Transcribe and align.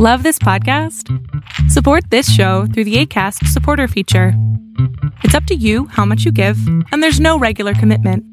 Love 0.00 0.24
this 0.24 0.40
podcast? 0.40 1.08
Support 1.70 2.10
this 2.10 2.28
show 2.28 2.66
through 2.66 2.82
the 2.82 2.96
ACAST 3.06 3.46
supporter 3.46 3.86
feature. 3.86 4.32
It's 5.22 5.34
up 5.36 5.44
to 5.44 5.54
you 5.54 5.86
how 5.86 6.04
much 6.04 6.24
you 6.24 6.32
give, 6.32 6.58
and 6.90 7.00
there's 7.00 7.20
no 7.20 7.38
regular 7.38 7.74
commitment. 7.74 8.24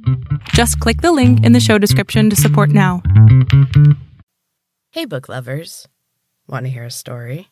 Just 0.46 0.79
click 0.79 1.02
the 1.02 1.12
link 1.12 1.46
in 1.46 1.52
the 1.52 1.60
show 1.60 1.78
description 1.78 2.32
to 2.32 2.36
support 2.36 2.71
now. 2.71 3.04
Hey, 4.89 5.05
book 5.05 5.29
lovers. 5.29 5.88
Want 6.47 6.66
to 6.66 6.71
hear 6.71 6.86
a 6.86 6.89
story? 6.89 7.47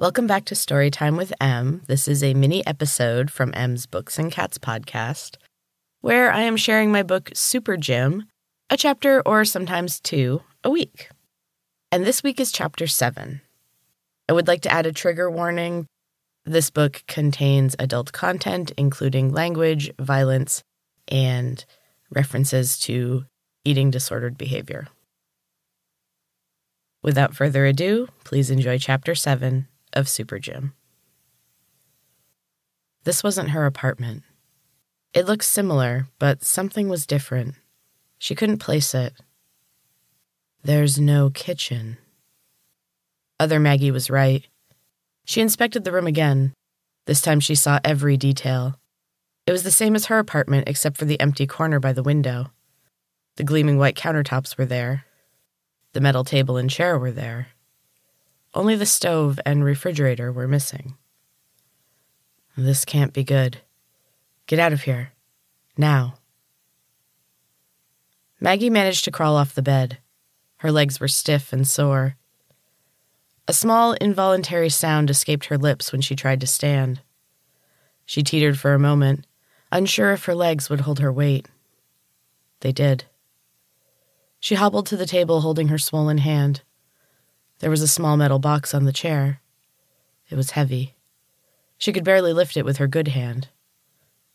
Welcome 0.00 0.28
back 0.28 0.44
to 0.44 0.54
Storytime 0.54 1.16
with 1.16 1.32
Em. 1.40 1.82
This 1.88 2.06
is 2.06 2.22
a 2.22 2.32
mini 2.32 2.64
episode 2.64 3.32
from 3.32 3.50
Em's 3.52 3.86
Books 3.86 4.16
and 4.16 4.30
Cats 4.30 4.56
podcast, 4.56 5.38
where 6.02 6.30
I 6.30 6.42
am 6.42 6.56
sharing 6.56 6.92
my 6.92 7.02
book 7.02 7.30
SuperGym, 7.30 8.22
a 8.70 8.76
chapter 8.76 9.20
or 9.26 9.44
sometimes 9.44 9.98
two 9.98 10.40
a 10.62 10.70
week. 10.70 11.08
And 11.90 12.06
this 12.06 12.22
week 12.22 12.38
is 12.38 12.52
chapter 12.52 12.86
seven. 12.86 13.40
I 14.28 14.34
would 14.34 14.46
like 14.46 14.62
to 14.62 14.72
add 14.72 14.86
a 14.86 14.92
trigger 14.92 15.28
warning. 15.28 15.86
This 16.44 16.70
book 16.70 17.02
contains 17.08 17.74
adult 17.80 18.12
content, 18.12 18.70
including 18.76 19.32
language, 19.32 19.90
violence, 19.98 20.62
and 21.08 21.64
references 22.14 22.78
to 22.82 23.24
eating 23.64 23.90
disordered 23.90 24.38
behavior. 24.38 24.86
Without 27.02 27.34
further 27.34 27.66
ado, 27.66 28.06
please 28.22 28.48
enjoy 28.48 28.78
chapter 28.78 29.16
7 29.16 29.66
of 29.92 30.06
SuperGym. 30.06 30.72
This 33.04 33.22
wasn't 33.24 33.50
her 33.50 33.66
apartment. 33.66 34.22
It 35.14 35.26
looked 35.26 35.44
similar, 35.44 36.08
but 36.18 36.44
something 36.44 36.88
was 36.88 37.06
different. 37.06 37.54
She 38.18 38.34
couldn't 38.34 38.58
place 38.58 38.94
it. 38.94 39.14
There's 40.62 40.98
no 40.98 41.30
kitchen. 41.30 41.96
Other 43.40 43.60
Maggie 43.60 43.90
was 43.90 44.10
right. 44.10 44.46
She 45.24 45.40
inspected 45.40 45.84
the 45.84 45.92
room 45.92 46.06
again. 46.06 46.52
This 47.06 47.20
time 47.20 47.40
she 47.40 47.54
saw 47.54 47.78
every 47.84 48.16
detail. 48.16 48.78
It 49.46 49.52
was 49.52 49.62
the 49.62 49.70
same 49.70 49.94
as 49.94 50.06
her 50.06 50.18
apartment, 50.18 50.68
except 50.68 50.98
for 50.98 51.06
the 51.06 51.20
empty 51.20 51.46
corner 51.46 51.80
by 51.80 51.94
the 51.94 52.02
window. 52.02 52.50
The 53.36 53.44
gleaming 53.44 53.78
white 53.78 53.96
countertops 53.96 54.58
were 54.58 54.66
there. 54.66 55.04
The 55.94 56.00
metal 56.00 56.24
table 56.24 56.56
and 56.56 56.68
chair 56.68 56.98
were 56.98 57.12
there. 57.12 57.48
Only 58.54 58.76
the 58.76 58.86
stove 58.86 59.38
and 59.44 59.64
refrigerator 59.64 60.32
were 60.32 60.48
missing. 60.48 60.96
This 62.56 62.84
can't 62.84 63.12
be 63.12 63.24
good. 63.24 63.58
Get 64.46 64.58
out 64.58 64.72
of 64.72 64.82
here. 64.82 65.12
Now. 65.76 66.14
Maggie 68.40 68.70
managed 68.70 69.04
to 69.04 69.10
crawl 69.10 69.36
off 69.36 69.54
the 69.54 69.62
bed. 69.62 69.98
Her 70.58 70.72
legs 70.72 70.98
were 70.98 71.08
stiff 71.08 71.52
and 71.52 71.66
sore. 71.66 72.16
A 73.46 73.52
small, 73.52 73.92
involuntary 73.94 74.68
sound 74.68 75.08
escaped 75.08 75.46
her 75.46 75.58
lips 75.58 75.92
when 75.92 76.00
she 76.00 76.16
tried 76.16 76.40
to 76.40 76.46
stand. 76.46 77.00
She 78.04 78.22
teetered 78.22 78.58
for 78.58 78.74
a 78.74 78.78
moment, 78.78 79.26
unsure 79.70 80.12
if 80.12 80.24
her 80.24 80.34
legs 80.34 80.68
would 80.68 80.80
hold 80.80 80.98
her 80.98 81.12
weight. 81.12 81.46
They 82.60 82.72
did. 82.72 83.04
She 84.40 84.54
hobbled 84.54 84.86
to 84.86 84.96
the 84.96 85.06
table 85.06 85.42
holding 85.42 85.68
her 85.68 85.78
swollen 85.78 86.18
hand. 86.18 86.62
There 87.60 87.70
was 87.70 87.82
a 87.82 87.88
small 87.88 88.16
metal 88.16 88.38
box 88.38 88.72
on 88.72 88.84
the 88.84 88.92
chair. 88.92 89.40
It 90.30 90.36
was 90.36 90.52
heavy. 90.52 90.94
She 91.76 91.92
could 91.92 92.04
barely 92.04 92.32
lift 92.32 92.56
it 92.56 92.64
with 92.64 92.76
her 92.76 92.86
good 92.86 93.08
hand. 93.08 93.48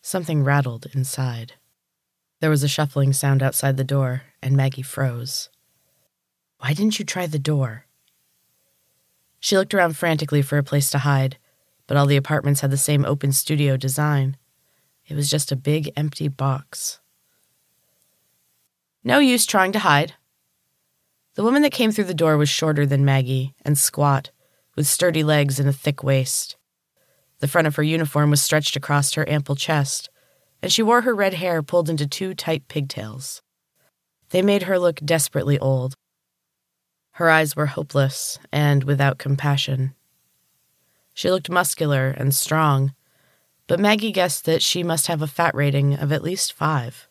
Something 0.02 0.44
rattled 0.44 0.88
inside. 0.94 1.54
There 2.42 2.50
was 2.50 2.64
a 2.64 2.68
shuffling 2.68 3.14
sound 3.14 3.42
outside 3.42 3.78
the 3.78 3.86
door, 3.86 4.24
and 4.42 4.58
Maggie 4.58 4.82
froze. 4.82 5.50
Why 6.60 6.74
didn't 6.74 7.00
you 7.00 7.06
try 7.06 7.26
the 7.26 7.40
door? 7.40 7.86
She 9.40 9.58
looked 9.58 9.74
around 9.74 9.96
frantically 9.96 10.42
for 10.42 10.58
a 10.58 10.64
place 10.64 10.90
to 10.92 11.00
hide, 11.00 11.38
but 11.88 11.96
all 11.96 12.06
the 12.06 12.18
apartments 12.18 12.62
had 12.62 12.72
the 12.72 12.78
same 12.78 13.06
open 13.06 13.32
studio 13.32 13.78
design. 13.78 14.38
It 15.08 15.16
was 15.16 15.30
just 15.30 15.52
a 15.52 15.58
big 15.58 15.92
empty 15.96 16.28
box. 16.28 17.00
No 19.04 19.20
use 19.20 19.46
trying 19.46 19.74
to 19.74 19.80
hide, 19.80 20.14
the 21.36 21.44
woman 21.44 21.62
that 21.64 21.72
came 21.72 21.92
through 21.92 22.04
the 22.06 22.14
door 22.14 22.38
was 22.38 22.50
shorter 22.50 22.86
than 22.86 23.06
Maggie 23.06 23.56
and 23.66 23.78
squat, 23.78 24.32
with 24.76 24.88
sturdy 24.88 25.24
legs 25.24 25.60
and 25.60 25.68
a 25.68 25.74
thick 25.74 26.04
waist. 26.04 26.58
The 27.40 27.48
front 27.48 27.68
of 27.68 27.76
her 27.76 27.84
uniform 27.84 28.30
was 28.30 28.42
stretched 28.42 28.76
across 28.76 29.14
her 29.14 29.28
ample 29.28 29.56
chest, 29.56 30.10
and 30.62 30.72
she 30.72 30.84
wore 30.84 31.02
her 31.02 31.14
red 31.14 31.36
hair 31.36 31.62
pulled 31.62 31.90
into 31.90 32.08
two 32.08 32.34
tight 32.34 32.68
pigtails. 32.68 33.42
They 34.30 34.42
made 34.42 34.64
her 34.64 34.80
look 34.80 35.00
desperately 35.04 35.60
old. 35.60 35.96
Her 37.12 37.30
eyes 37.30 37.56
were 37.56 37.68
hopeless 37.68 38.40
and 38.52 38.84
without 38.84 39.18
compassion. 39.18 39.94
She 41.14 41.30
looked 41.30 41.50
muscular 41.50 42.10
and 42.10 42.34
strong, 42.34 42.94
but 43.68 43.80
Maggie 43.80 44.12
guessed 44.12 44.46
that 44.46 44.62
she 44.62 44.84
must 44.84 45.08
have 45.08 45.22
a 45.22 45.28
fat 45.28 45.54
rating 45.54 45.96
of 45.96 46.12
at 46.12 46.24
least 46.24 46.54
five. 46.54 47.08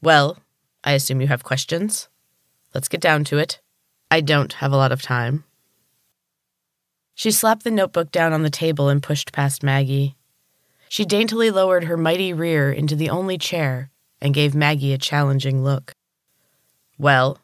Well, 0.00 0.38
I 0.84 0.92
assume 0.92 1.20
you 1.20 1.28
have 1.28 1.42
questions. 1.42 2.08
Let's 2.74 2.88
get 2.88 3.00
down 3.00 3.24
to 3.24 3.38
it. 3.38 3.60
I 4.10 4.20
don't 4.20 4.52
have 4.54 4.70
a 4.70 4.76
lot 4.76 4.92
of 4.92 5.02
time. 5.02 5.44
She 7.14 7.30
slapped 7.30 7.64
the 7.64 7.70
notebook 7.70 8.12
down 8.12 8.32
on 8.32 8.42
the 8.42 8.50
table 8.50 8.88
and 8.88 9.02
pushed 9.02 9.32
past 9.32 9.62
Maggie. 9.62 10.16
She 10.88 11.04
daintily 11.04 11.50
lowered 11.50 11.84
her 11.84 11.96
mighty 11.96 12.32
rear 12.32 12.70
into 12.70 12.94
the 12.94 13.10
only 13.10 13.38
chair 13.38 13.90
and 14.20 14.34
gave 14.34 14.54
Maggie 14.54 14.92
a 14.92 14.98
challenging 14.98 15.64
look. 15.64 15.92
Well, 16.98 17.38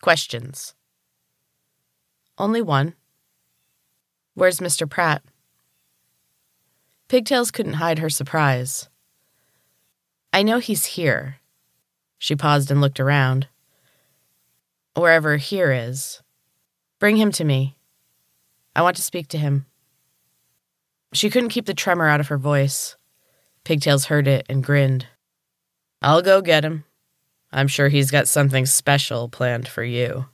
questions. 0.00 0.74
Only 2.38 2.62
one. 2.62 2.94
Where's 4.34 4.60
Mr. 4.60 4.88
Pratt? 4.88 5.22
Pigtails 7.08 7.50
couldn't 7.50 7.74
hide 7.74 7.98
her 7.98 8.10
surprise. 8.10 8.88
I 10.32 10.42
know 10.42 10.58
he's 10.58 10.84
here, 10.84 11.40
she 12.18 12.36
paused 12.36 12.70
and 12.70 12.80
looked 12.80 13.00
around. 13.00 13.48
Wherever 14.94 15.36
here 15.36 15.72
is. 15.72 16.22
Bring 16.98 17.16
him 17.16 17.30
to 17.32 17.44
me. 17.44 17.76
I 18.74 18.82
want 18.82 18.96
to 18.96 19.02
speak 19.02 19.28
to 19.28 19.38
him. 19.38 19.66
She 21.12 21.30
couldn't 21.30 21.50
keep 21.50 21.66
the 21.66 21.74
tremor 21.74 22.08
out 22.08 22.20
of 22.20 22.28
her 22.28 22.38
voice. 22.38 22.96
Pigtails 23.64 24.06
heard 24.06 24.26
it 24.26 24.44
and 24.48 24.64
grinned. 24.64 25.06
I'll 26.02 26.22
go 26.22 26.42
get 26.42 26.64
him. 26.64 26.84
I'm 27.50 27.68
sure 27.68 27.88
he's 27.88 28.10
got 28.10 28.28
something 28.28 28.66
special 28.66 29.28
planned 29.28 29.68
for 29.68 29.82
you. 29.82 30.26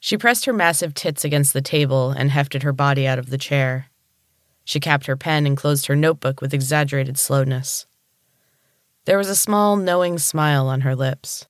She 0.00 0.16
pressed 0.16 0.44
her 0.44 0.52
massive 0.52 0.94
tits 0.94 1.24
against 1.24 1.52
the 1.52 1.60
table 1.60 2.10
and 2.10 2.30
hefted 2.30 2.62
her 2.62 2.72
body 2.72 3.06
out 3.06 3.18
of 3.18 3.30
the 3.30 3.38
chair. 3.38 3.86
She 4.64 4.80
capped 4.80 5.06
her 5.06 5.16
pen 5.16 5.46
and 5.46 5.56
closed 5.56 5.86
her 5.86 5.96
notebook 5.96 6.40
with 6.40 6.54
exaggerated 6.54 7.18
slowness. 7.18 7.86
There 9.08 9.16
was 9.16 9.30
a 9.30 9.34
small, 9.34 9.76
knowing 9.76 10.18
smile 10.18 10.68
on 10.68 10.82
her 10.82 10.94
lips. 10.94 11.46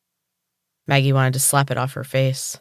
Maggie 0.86 1.12
wanted 1.12 1.32
to 1.32 1.40
slap 1.40 1.72
it 1.72 1.76
off 1.76 1.94
her 1.94 2.04
face. 2.04 2.60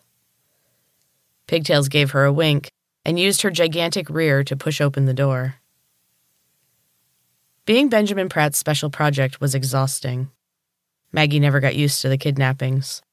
Pigtails 1.46 1.88
gave 1.88 2.10
her 2.10 2.26
a 2.26 2.34
wink 2.34 2.72
and 3.06 3.20
used 3.20 3.44
her 3.44 3.52
gigantic 3.52 4.10
rear 4.10 4.44
to 4.46 4.56
push 4.56 4.82
open 4.82 5.06
the 5.06 5.14
door. 5.14 5.58
Being 7.68 7.90
Benjamin 7.90 8.28
Pratt's 8.28 8.58
special 8.58 8.90
project 8.90 9.40
was 9.40 9.54
exhausting. 9.54 10.32
Maggie 11.12 11.40
never 11.40 11.60
got 11.60 11.76
used 11.76 12.02
to 12.02 12.10
the 12.10 12.18
kidnappings. 12.18 13.04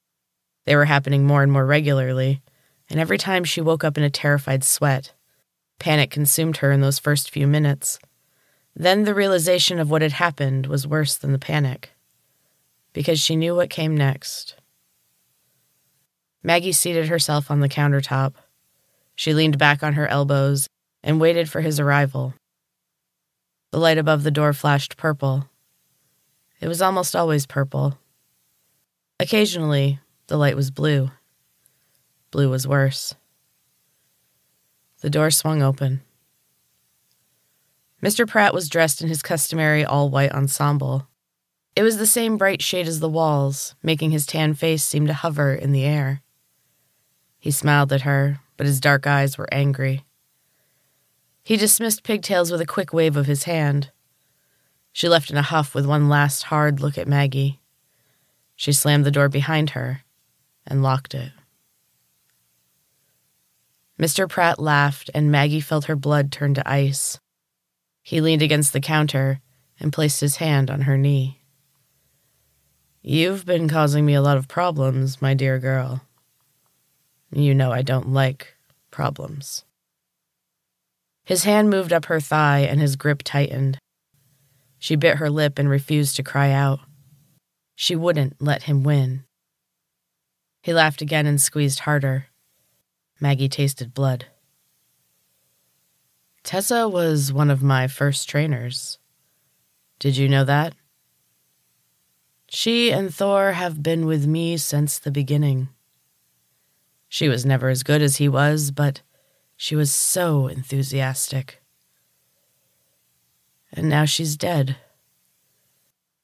They 0.64 0.76
were 0.76 0.86
happening 0.86 1.26
more 1.26 1.42
and 1.42 1.52
more 1.52 1.66
regularly, 1.66 2.40
and 2.88 2.98
every 2.98 3.18
time 3.18 3.44
she 3.44 3.60
woke 3.60 3.84
up 3.84 3.98
in 3.98 4.04
a 4.04 4.08
terrified 4.08 4.64
sweat. 4.64 5.12
Panic 5.78 6.10
consumed 6.10 6.56
her 6.56 6.72
in 6.72 6.80
those 6.80 6.98
first 6.98 7.30
few 7.30 7.46
minutes. 7.46 7.98
Then 8.76 9.04
the 9.04 9.14
realization 9.14 9.78
of 9.78 9.90
what 9.90 10.02
had 10.02 10.12
happened 10.12 10.66
was 10.66 10.86
worse 10.86 11.16
than 11.16 11.32
the 11.32 11.38
panic, 11.38 11.92
because 12.92 13.20
she 13.20 13.36
knew 13.36 13.54
what 13.54 13.70
came 13.70 13.96
next. 13.96 14.56
Maggie 16.42 16.72
seated 16.72 17.08
herself 17.08 17.50
on 17.50 17.60
the 17.60 17.68
countertop. 17.68 18.34
She 19.14 19.32
leaned 19.32 19.58
back 19.58 19.82
on 19.82 19.94
her 19.94 20.08
elbows 20.08 20.68
and 21.02 21.20
waited 21.20 21.48
for 21.48 21.60
his 21.60 21.78
arrival. 21.78 22.34
The 23.70 23.78
light 23.78 23.98
above 23.98 24.24
the 24.24 24.30
door 24.30 24.52
flashed 24.52 24.96
purple. 24.96 25.48
It 26.60 26.68
was 26.68 26.82
almost 26.82 27.14
always 27.14 27.46
purple. 27.46 27.98
Occasionally, 29.20 30.00
the 30.26 30.36
light 30.36 30.56
was 30.56 30.70
blue. 30.70 31.10
Blue 32.30 32.50
was 32.50 32.66
worse. 32.66 33.14
The 35.00 35.10
door 35.10 35.30
swung 35.30 35.62
open. 35.62 36.02
Mr. 38.04 38.28
Pratt 38.28 38.52
was 38.52 38.68
dressed 38.68 39.00
in 39.00 39.08
his 39.08 39.22
customary 39.22 39.82
all 39.82 40.10
white 40.10 40.30
ensemble. 40.32 41.08
It 41.74 41.82
was 41.82 41.96
the 41.96 42.06
same 42.06 42.36
bright 42.36 42.60
shade 42.60 42.86
as 42.86 43.00
the 43.00 43.08
walls, 43.08 43.74
making 43.82 44.10
his 44.10 44.26
tan 44.26 44.52
face 44.52 44.84
seem 44.84 45.06
to 45.06 45.14
hover 45.14 45.54
in 45.54 45.72
the 45.72 45.84
air. 45.84 46.20
He 47.38 47.50
smiled 47.50 47.94
at 47.94 48.02
her, 48.02 48.40
but 48.58 48.66
his 48.66 48.78
dark 48.78 49.06
eyes 49.06 49.38
were 49.38 49.48
angry. 49.50 50.04
He 51.42 51.56
dismissed 51.56 52.02
Pigtails 52.02 52.50
with 52.50 52.60
a 52.60 52.66
quick 52.66 52.92
wave 52.92 53.16
of 53.16 53.24
his 53.24 53.44
hand. 53.44 53.90
She 54.92 55.08
left 55.08 55.30
in 55.30 55.38
a 55.38 55.42
huff 55.42 55.74
with 55.74 55.86
one 55.86 56.10
last 56.10 56.44
hard 56.44 56.80
look 56.80 56.98
at 56.98 57.08
Maggie. 57.08 57.60
She 58.54 58.72
slammed 58.72 59.06
the 59.06 59.10
door 59.10 59.30
behind 59.30 59.70
her 59.70 60.02
and 60.66 60.82
locked 60.82 61.14
it. 61.14 61.32
Mr. 63.98 64.28
Pratt 64.28 64.58
laughed, 64.58 65.10
and 65.14 65.32
Maggie 65.32 65.60
felt 65.60 65.86
her 65.86 65.96
blood 65.96 66.30
turn 66.30 66.52
to 66.52 66.68
ice. 66.68 67.18
He 68.04 68.20
leaned 68.20 68.42
against 68.42 68.74
the 68.74 68.80
counter 68.80 69.40
and 69.80 69.90
placed 69.90 70.20
his 70.20 70.36
hand 70.36 70.70
on 70.70 70.82
her 70.82 70.98
knee. 70.98 71.40
You've 73.00 73.46
been 73.46 73.66
causing 73.66 74.04
me 74.04 74.12
a 74.12 74.20
lot 74.20 74.36
of 74.36 74.46
problems, 74.46 75.22
my 75.22 75.32
dear 75.32 75.58
girl. 75.58 76.02
You 77.32 77.54
know 77.54 77.72
I 77.72 77.80
don't 77.80 78.10
like 78.10 78.56
problems. 78.90 79.64
His 81.24 81.44
hand 81.44 81.70
moved 81.70 81.94
up 81.94 82.04
her 82.04 82.20
thigh 82.20 82.60
and 82.60 82.78
his 82.78 82.96
grip 82.96 83.22
tightened. 83.24 83.78
She 84.78 84.96
bit 84.96 85.16
her 85.16 85.30
lip 85.30 85.58
and 85.58 85.70
refused 85.70 86.16
to 86.16 86.22
cry 86.22 86.50
out. 86.50 86.80
She 87.74 87.96
wouldn't 87.96 88.36
let 88.38 88.64
him 88.64 88.82
win. 88.82 89.24
He 90.62 90.74
laughed 90.74 91.00
again 91.00 91.26
and 91.26 91.40
squeezed 91.40 91.80
harder. 91.80 92.26
Maggie 93.18 93.48
tasted 93.48 93.94
blood. 93.94 94.26
Tessa 96.44 96.86
was 96.86 97.32
one 97.32 97.50
of 97.50 97.62
my 97.62 97.88
first 97.88 98.28
trainers. 98.28 98.98
Did 99.98 100.18
you 100.18 100.28
know 100.28 100.44
that? 100.44 100.74
She 102.48 102.92
and 102.92 103.12
Thor 103.12 103.52
have 103.52 103.82
been 103.82 104.04
with 104.04 104.26
me 104.26 104.58
since 104.58 104.98
the 104.98 105.10
beginning. 105.10 105.70
She 107.08 107.30
was 107.30 107.46
never 107.46 107.70
as 107.70 107.82
good 107.82 108.02
as 108.02 108.16
he 108.16 108.28
was, 108.28 108.70
but 108.70 109.00
she 109.56 109.74
was 109.74 109.90
so 109.90 110.46
enthusiastic. 110.46 111.62
And 113.72 113.88
now 113.88 114.04
she's 114.04 114.36
dead. 114.36 114.76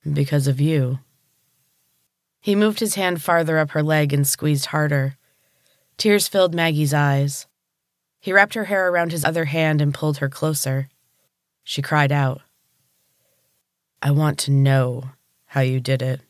Because 0.04 0.46
of 0.46 0.60
you. 0.60 0.98
He 2.40 2.54
moved 2.54 2.80
his 2.80 2.94
hand 2.94 3.22
farther 3.22 3.58
up 3.58 3.70
her 3.70 3.82
leg 3.82 4.12
and 4.12 4.26
squeezed 4.26 4.66
harder. 4.66 5.16
Tears 5.96 6.28
filled 6.28 6.54
Maggie's 6.54 6.92
eyes. 6.92 7.46
He 8.20 8.32
wrapped 8.32 8.54
her 8.54 8.64
hair 8.64 8.88
around 8.88 9.12
his 9.12 9.24
other 9.24 9.46
hand 9.46 9.80
and 9.80 9.94
pulled 9.94 10.18
her 10.18 10.28
closer. 10.28 10.90
She 11.64 11.80
cried 11.80 12.12
out. 12.12 12.42
I 14.02 14.10
want 14.10 14.38
to 14.40 14.50
know 14.50 15.10
how 15.46 15.62
you 15.62 15.80
did 15.80 16.02
it. 16.02 16.20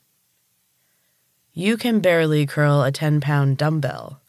You 1.52 1.76
can 1.76 2.00
barely 2.00 2.46
curl 2.46 2.82
a 2.82 2.92
10 2.92 3.20
pound 3.20 3.58
dumbbell, 3.58 4.20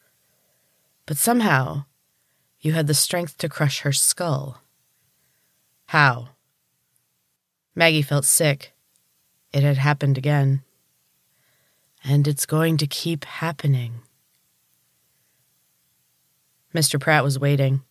but 1.06 1.18
somehow 1.18 1.86
you 2.60 2.74
had 2.74 2.88
the 2.88 2.94
strength 2.94 3.38
to 3.40 3.50
crush 3.50 3.81
her 3.81 3.92
skull. 3.92 4.62
How? 5.88 6.30
Maggie 7.75 8.02
felt 8.02 8.25
sick. 8.25 8.74
It 9.54 9.64
had 9.64 9.78
happened 9.78 10.18
again. 10.18 10.64
And 12.04 12.28
it's 12.28 12.46
going 12.46 12.78
to 12.78 12.88
keep 12.88 13.25
happening. 13.25 14.02
Mr. 16.73 17.00
Pratt 17.00 17.23
was 17.23 17.39
waiting. 17.39 17.81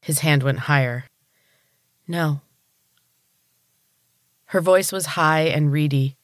His 0.00 0.20
hand 0.20 0.42
went 0.42 0.60
higher. 0.60 1.04
No. 2.06 2.40
Her 4.46 4.60
voice 4.60 4.92
was 4.92 5.06
high 5.06 5.42
and 5.42 5.72
reedy. 5.72 6.16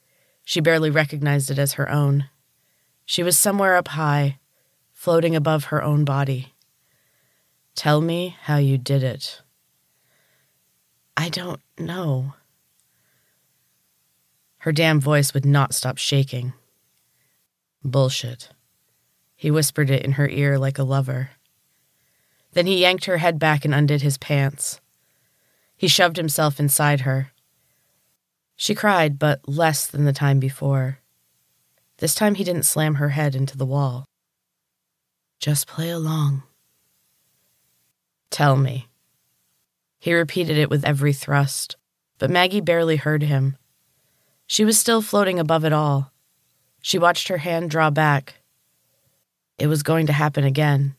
She 0.45 0.61
barely 0.61 0.91
recognized 0.91 1.51
it 1.51 1.59
as 1.59 1.75
her 1.75 1.91
own. 1.91 2.29
She 3.05 3.23
was 3.23 3.39
somewhere 3.39 3.77
up 3.77 3.89
high, 3.89 4.39
floating 4.93 5.35
above 5.35 5.65
her 5.65 5.83
own 5.83 6.05
body. 6.05 6.55
Tell 7.75 8.01
me 8.01 8.37
how 8.43 8.57
you 8.57 8.77
did 8.77 9.03
it. 9.03 9.41
I 11.17 11.29
don't 11.29 11.61
know. 11.79 12.35
Her 14.59 14.73
damn 14.73 15.01
voice 15.01 15.33
would 15.33 15.47
not 15.47 15.73
stop 15.73 15.97
shaking. 15.97 16.53
Bullshit. 17.85 18.51
He 19.37 19.51
whispered 19.51 19.89
it 19.89 20.05
in 20.05 20.13
her 20.13 20.29
ear 20.29 20.59
like 20.59 20.79
a 20.79 20.85
lover. 20.85 21.31
Then 22.59 22.67
he 22.67 22.81
yanked 22.81 23.05
her 23.05 23.19
head 23.19 23.39
back 23.39 23.65
and 23.65 23.73
undid 23.73 24.03
his 24.03 24.19
pants. 24.19 24.81
He 25.77 25.87
shoved 25.87 26.17
himself 26.17 26.59
inside 26.59 27.03
her. 27.03 27.31
She 28.57 28.75
cried, 28.75 29.17
but 29.17 29.49
less 29.49 29.87
than 29.87 30.05
the 30.05 30.13
time 30.13 30.41
before. 30.41 30.99
This 31.99 32.17
time 32.17 32.35
he 32.35 32.43
didn't 32.43 32.65
slam 32.65 32.97
her 32.97 33.11
head 33.11 33.37
into 33.37 33.57
the 33.57 33.65
wall. 33.65 34.07
Just 35.39 35.69
play 35.69 35.89
along. 35.89 36.43
Tell 38.29 38.57
me. 38.57 38.89
He 40.01 40.13
repeated 40.13 40.59
it 40.59 40.69
with 40.69 40.85
every 40.85 41.13
thrust, 41.13 41.77
but 42.19 42.29
Maggie 42.29 42.61
barely 42.61 42.97
heard 42.97 43.23
him. 43.23 43.57
She 44.49 44.65
was 44.65 44.77
still 44.77 45.01
floating 45.01 45.39
above 45.39 45.65
it 45.65 45.73
all. 45.73 46.11
She 46.83 46.99
watched 46.99 47.29
her 47.29 47.39
hand 47.39 47.71
draw 47.71 47.91
back. 47.91 48.41
It 49.59 49.69
was 49.69 49.85
going 49.85 50.09
to 50.09 50.13
happen 50.13 50.43
again. 50.43 50.97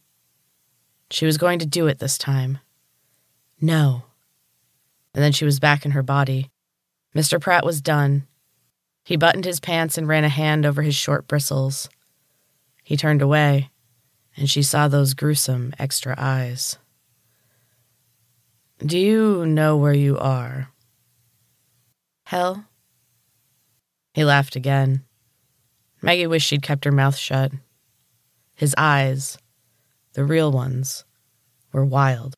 She 1.11 1.25
was 1.25 1.38
going 1.38 1.59
to 1.59 1.65
do 1.65 1.88
it 1.88 2.00
this 2.00 2.17
time. 2.17 2.59
No. 3.59 4.03
And 5.13 5.23
then 5.23 5.31
she 5.31 5.45
was 5.45 5.59
back 5.59 5.85
in 5.85 5.91
her 5.91 6.03
body. 6.03 6.51
Mr. 7.15 7.41
Pratt 7.41 7.65
was 7.65 7.81
done. 7.81 8.27
He 9.03 9.17
buttoned 9.17 9.45
his 9.45 9.59
pants 9.59 9.97
and 9.97 10.07
ran 10.07 10.23
a 10.23 10.29
hand 10.29 10.65
over 10.65 10.83
his 10.83 10.95
short 10.95 11.27
bristles. 11.27 11.89
He 12.83 12.95
turned 12.95 13.21
away, 13.21 13.71
and 14.38 14.50
she 14.50 14.61
saw 14.61 14.88
those 14.88 15.13
gruesome 15.13 15.73
extra 15.79 16.13
eyes. 16.17 16.77
Do 18.85 18.97
you 18.97 19.45
know 19.45 19.75
where 19.77 19.94
you 19.94 20.17
are? 20.17 20.69
Hell? 22.23 22.65
He 24.13 24.23
laughed 24.23 24.56
again. 24.56 25.03
Maggie 26.01 26.27
wished 26.27 26.47
she'd 26.47 26.61
kept 26.61 26.85
her 26.85 26.91
mouth 26.91 27.17
shut. 27.17 27.51
His 28.56 28.75
eyes, 28.77 29.38
the 30.19 30.25
real 30.25 30.51
ones, 30.51 31.06
were 31.71 31.86
wild. 31.86 32.36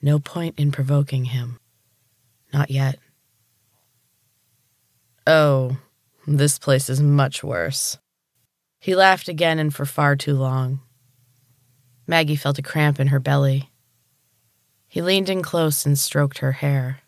No 0.00 0.18
point 0.18 0.58
in 0.58 0.72
provoking 0.72 1.26
him. 1.26 1.58
Not 2.54 2.70
yet. 2.70 2.98
Oh, 5.26 5.76
this 6.26 6.58
place 6.58 6.88
is 6.88 7.02
much 7.02 7.44
worse. 7.44 7.98
He 8.80 8.94
laughed 8.94 9.28
again 9.28 9.58
and 9.58 9.74
for 9.74 9.84
far 9.84 10.16
too 10.16 10.32
long. 10.32 10.80
Maggie 12.06 12.34
felt 12.34 12.58
a 12.58 12.62
cramp 12.62 12.98
in 12.98 13.08
her 13.08 13.20
belly. 13.20 13.68
He 14.88 15.02
leaned 15.02 15.28
in 15.28 15.42
close 15.42 15.84
and 15.84 15.98
stroked 15.98 16.38
her 16.38 16.52
hair. 16.52 17.00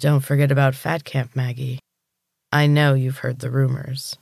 Don't 0.00 0.24
forget 0.24 0.50
about 0.50 0.74
Fat 0.74 1.04
Camp, 1.04 1.36
Maggie. 1.36 1.78
I 2.50 2.66
know 2.66 2.94
you've 2.94 3.18
heard 3.18 3.38
the 3.38 3.52
rumors. 3.52 4.16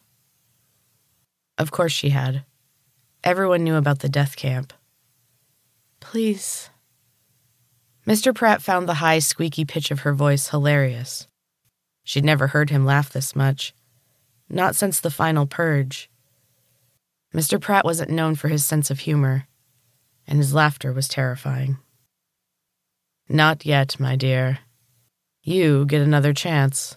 Of 1.57 1.71
course 1.71 1.93
she 1.93 2.11
had. 2.11 2.45
Everyone 3.25 3.63
knew 3.63 3.77
about 3.77 4.01
the 4.01 4.09
death 4.09 4.35
camp. 4.37 4.73
Please. 6.01 6.71
Mr. 8.07 8.35
Pratt 8.35 8.61
found 8.61 8.89
the 8.89 8.95
high, 8.95 9.21
squeaky 9.21 9.65
pitch 9.65 9.93
of 9.93 10.01
her 10.01 10.13
voice 10.13 10.49
hilarious. 10.49 11.29
She'd 12.03 12.25
never 12.25 12.49
heard 12.49 12.71
him 12.71 12.85
laugh 12.85 13.11
this 13.11 13.37
much. 13.37 13.75
Not 14.49 14.75
since 14.75 14.99
the 14.99 15.11
final 15.11 15.47
purge. 15.47 16.11
Mr. 17.33 17.61
Pratt 17.61 17.85
wasn't 17.85 18.11
known 18.11 18.35
for 18.35 18.49
his 18.49 18.65
sense 18.65 18.91
of 18.91 19.01
humor, 19.01 19.47
and 20.27 20.39
his 20.39 20.53
laughter 20.53 20.93
was 20.93 21.07
terrifying. 21.07 21.79
Not 23.29 23.65
yet, 23.65 24.01
my 24.01 24.17
dear. 24.17 24.59
You 25.43 25.87
get 25.87 26.03
another 26.03 26.35
chance. 26.35 26.97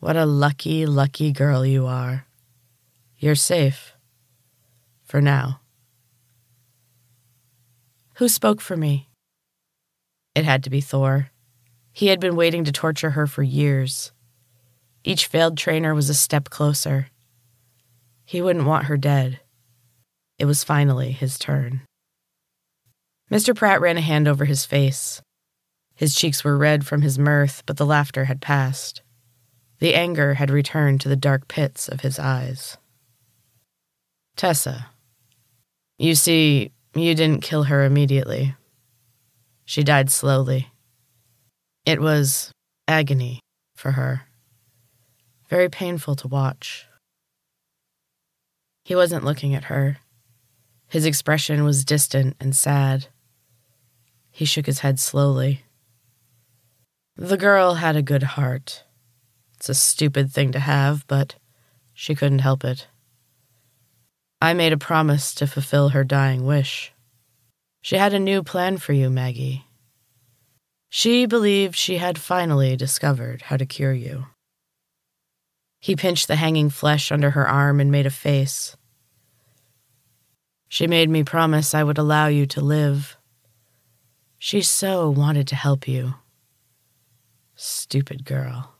What 0.00 0.16
a 0.16 0.26
lucky, 0.26 0.84
lucky 0.84 1.32
girl 1.32 1.64
you 1.64 1.86
are. 1.86 2.26
You're 3.18 3.34
safe. 3.34 3.94
For 5.10 5.20
now. 5.20 5.60
Who 8.18 8.28
spoke 8.28 8.60
for 8.60 8.76
me? 8.76 9.08
It 10.36 10.44
had 10.44 10.62
to 10.62 10.70
be 10.70 10.80
Thor. 10.80 11.30
He 11.92 12.06
had 12.06 12.20
been 12.20 12.36
waiting 12.36 12.62
to 12.62 12.70
torture 12.70 13.10
her 13.10 13.26
for 13.26 13.42
years. 13.42 14.12
Each 15.02 15.26
failed 15.26 15.58
trainer 15.58 15.96
was 15.96 16.10
a 16.10 16.14
step 16.14 16.48
closer. 16.48 17.08
He 18.24 18.40
wouldn't 18.40 18.66
want 18.66 18.84
her 18.84 18.96
dead. 18.96 19.40
It 20.38 20.44
was 20.44 20.62
finally 20.62 21.10
his 21.10 21.40
turn. 21.40 21.80
Mr. 23.32 23.52
Pratt 23.52 23.80
ran 23.80 23.96
a 23.96 24.02
hand 24.02 24.28
over 24.28 24.44
his 24.44 24.64
face. 24.64 25.20
His 25.96 26.14
cheeks 26.14 26.44
were 26.44 26.56
red 26.56 26.86
from 26.86 27.02
his 27.02 27.18
mirth, 27.18 27.64
but 27.66 27.78
the 27.78 27.84
laughter 27.84 28.26
had 28.26 28.40
passed. 28.40 29.02
The 29.80 29.96
anger 29.96 30.34
had 30.34 30.50
returned 30.50 31.00
to 31.00 31.08
the 31.08 31.16
dark 31.16 31.48
pits 31.48 31.88
of 31.88 32.02
his 32.02 32.20
eyes. 32.20 32.78
Tessa. 34.36 34.90
You 36.00 36.14
see, 36.14 36.72
you 36.94 37.14
didn't 37.14 37.42
kill 37.42 37.64
her 37.64 37.84
immediately. 37.84 38.54
She 39.66 39.84
died 39.84 40.10
slowly. 40.10 40.72
It 41.84 42.00
was 42.00 42.52
agony 42.88 43.40
for 43.76 43.90
her. 43.90 44.22
Very 45.50 45.68
painful 45.68 46.16
to 46.16 46.26
watch. 46.26 46.86
He 48.82 48.94
wasn't 48.94 49.26
looking 49.26 49.54
at 49.54 49.64
her. 49.64 49.98
His 50.88 51.04
expression 51.04 51.64
was 51.64 51.84
distant 51.84 52.34
and 52.40 52.56
sad. 52.56 53.08
He 54.30 54.46
shook 54.46 54.64
his 54.64 54.78
head 54.78 54.98
slowly. 54.98 55.64
The 57.14 57.36
girl 57.36 57.74
had 57.74 57.96
a 57.96 58.00
good 58.00 58.22
heart. 58.22 58.84
It's 59.58 59.68
a 59.68 59.74
stupid 59.74 60.32
thing 60.32 60.50
to 60.52 60.60
have, 60.60 61.06
but 61.06 61.34
she 61.92 62.14
couldn't 62.14 62.38
help 62.38 62.64
it. 62.64 62.86
I 64.42 64.54
made 64.54 64.72
a 64.72 64.78
promise 64.78 65.34
to 65.34 65.46
fulfill 65.46 65.90
her 65.90 66.02
dying 66.02 66.46
wish. 66.46 66.92
She 67.82 67.96
had 67.96 68.14
a 68.14 68.18
new 68.18 68.42
plan 68.42 68.78
for 68.78 68.92
you, 68.92 69.10
Maggie. 69.10 69.66
She 70.88 71.26
believed 71.26 71.76
she 71.76 71.98
had 71.98 72.18
finally 72.18 72.74
discovered 72.74 73.42
how 73.42 73.56
to 73.56 73.66
cure 73.66 73.92
you. 73.92 74.26
He 75.78 75.94
pinched 75.94 76.26
the 76.26 76.36
hanging 76.36 76.70
flesh 76.70 77.12
under 77.12 77.30
her 77.30 77.46
arm 77.46 77.80
and 77.80 77.92
made 77.92 78.06
a 78.06 78.10
face. 78.10 78.76
She 80.68 80.86
made 80.86 81.10
me 81.10 81.22
promise 81.22 81.74
I 81.74 81.84
would 81.84 81.98
allow 81.98 82.26
you 82.28 82.46
to 82.46 82.60
live. 82.60 83.16
She 84.38 84.62
so 84.62 85.10
wanted 85.10 85.46
to 85.48 85.56
help 85.56 85.86
you. 85.86 86.14
Stupid 87.56 88.24
girl. 88.24 88.74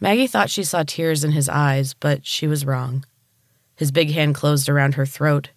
Maggie 0.00 0.26
thought 0.26 0.50
she 0.50 0.64
saw 0.64 0.82
tears 0.82 1.22
in 1.22 1.30
his 1.30 1.48
eyes, 1.48 1.94
but 1.94 2.26
she 2.26 2.48
was 2.48 2.66
wrong. 2.66 3.04
His 3.76 3.90
big 3.90 4.10
hand 4.10 4.34
closed 4.34 4.68
around 4.68 4.94
her 4.94 5.06
throat. 5.06 5.50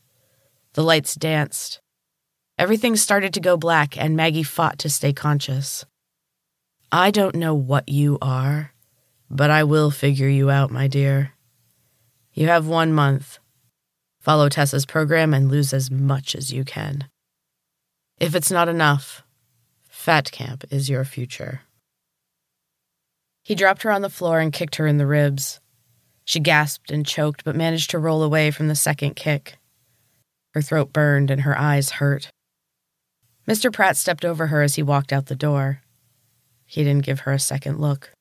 The 0.74 0.84
lights 0.84 1.16
danced. 1.16 1.82
Everything 2.58 2.96
started 2.96 3.34
to 3.34 3.40
go 3.40 3.58
black, 3.58 3.98
and 3.98 4.16
Maggie 4.16 4.44
fought 4.44 4.80
to 4.80 4.90
stay 4.90 5.14
conscious. 5.14 5.86
I 6.92 7.12
don't 7.12 7.36
know 7.36 7.54
what 7.54 7.90
you 7.90 8.18
are, 8.22 8.74
but 9.30 9.50
I 9.50 9.64
will 9.64 9.92
figure 9.92 10.30
you 10.30 10.50
out, 10.50 10.72
my 10.72 10.88
dear. 10.88 11.34
You 12.34 12.48
have 12.48 12.68
one 12.68 12.94
month. 12.94 13.40
Follow 14.20 14.50
Tessa's 14.50 14.86
program 14.86 15.34
and 15.34 15.52
lose 15.52 15.74
as 15.74 15.92
much 15.92 16.36
as 16.36 16.52
you 16.52 16.64
can. 16.64 17.10
If 18.18 18.34
it's 18.34 18.52
not 18.52 18.70
enough, 18.70 19.24
Fat 19.90 20.32
Camp 20.32 20.64
is 20.72 20.90
your 20.90 21.04
future. 21.04 21.62
He 23.44 23.56
dropped 23.56 23.84
her 23.84 23.92
on 23.92 24.02
the 24.02 24.10
floor 24.10 24.40
and 24.40 24.54
kicked 24.54 24.76
her 24.76 24.88
in 24.88 24.98
the 24.98 25.06
ribs. 25.06 25.60
She 26.26 26.40
gasped 26.40 26.92
and 26.92 27.06
choked, 27.06 27.44
but 27.44 27.56
managed 27.56 27.92
to 27.92 28.00
roll 28.00 28.24
away 28.24 28.52
from 28.52 28.68
the 28.68 28.76
second 28.76 29.16
kick. 29.16 29.58
Her 30.54 30.62
throat 30.62 30.92
burned 30.92 31.30
and 31.30 31.42
her 31.42 31.58
eyes 31.58 31.92
hurt. 31.92 32.30
Mr. 33.48 33.72
Pratt 33.72 33.96
stepped 33.96 34.26
over 34.26 34.48
her 34.48 34.64
as 34.64 34.76
he 34.76 34.84
walked 34.84 35.14
out 35.14 35.28
the 35.28 35.36
door. 35.36 35.82
He 36.66 36.84
didn't 36.84 37.06
give 37.06 37.22
her 37.22 37.32
a 37.32 37.40
second 37.40 37.80
look. 37.80 38.12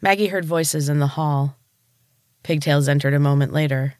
Maggie 0.00 0.28
heard 0.28 0.44
voices 0.44 0.88
in 0.88 1.00
the 1.00 1.08
hall. 1.08 1.56
Pigtails 2.44 2.88
entered 2.88 3.14
a 3.14 3.18
moment 3.18 3.52
later. 3.52 3.94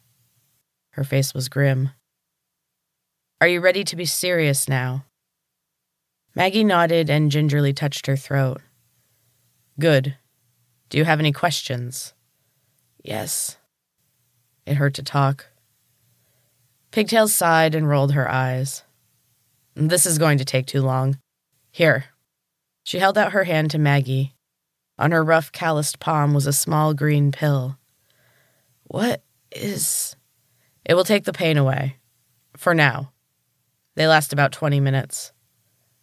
Her 0.91 1.05
face 1.05 1.35
was 1.35 1.49
grim. 1.49 1.91
Are 3.41 3.49
you 3.49 3.61
ready 3.61 3.83
to 3.83 3.97
be 3.97 4.05
serious 4.05 4.69
now? 4.69 5.05
Maggie 6.35 6.65
nodded 6.65 7.11
and 7.11 7.31
gingerly 7.31 7.73
touched 7.73 8.07
her 8.07 8.17
throat. 8.17 8.61
Good. 9.81 10.17
Do 10.91 10.99
you 10.99 11.05
have 11.05 11.19
any 11.19 11.33
questions? 11.33 12.15
Yes. 13.03 13.57
It 14.67 14.75
hurt 14.75 14.95
to 14.95 15.03
talk. 15.03 15.47
Pigtails 16.91 17.35
sighed 17.35 17.75
and 17.75 17.89
rolled 17.89 18.13
her 18.13 18.31
eyes. 18.31 18.85
This 19.75 20.07
is 20.07 20.19
going 20.19 20.39
to 20.39 20.45
take 20.45 20.67
too 20.67 20.83
long. 20.83 21.19
Here. 21.71 22.05
She 22.85 22.99
held 22.99 23.17
out 23.17 23.33
her 23.33 23.45
hand 23.45 23.71
to 23.71 23.79
Maggie. 23.79 24.35
On 24.99 25.11
her 25.11 25.25
rough, 25.25 25.51
calloused 25.51 26.01
palm 26.01 26.35
was 26.35 26.47
a 26.47 26.53
small 26.53 26.95
green 26.95 27.33
pill. 27.33 27.79
What 28.85 29.23
is. 29.51 30.17
It 30.85 30.95
will 30.95 31.05
take 31.05 31.25
the 31.25 31.33
pain 31.33 31.57
away. 31.57 31.97
For 32.57 32.75
now. 32.75 33.13
They 33.95 34.07
last 34.07 34.33
about 34.33 34.53
20 34.53 34.81
minutes. 34.81 35.33